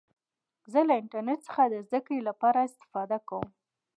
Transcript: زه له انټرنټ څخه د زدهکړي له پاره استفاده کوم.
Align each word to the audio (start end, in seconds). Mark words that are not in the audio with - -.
زه 0.71 0.79
له 0.87 0.93
انټرنټ 1.01 1.39
څخه 1.47 1.61
د 1.67 1.73
زدهکړي 1.87 2.19
له 2.27 2.33
پاره 2.41 2.61
استفاده 2.69 3.17
کوم. 3.29 3.47